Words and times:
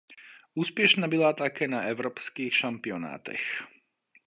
Úspěšná 0.55 1.07
byla 1.07 1.33
také 1.33 1.67
na 1.67 1.81
evropských 1.81 2.55
šampionátech. 2.55 3.61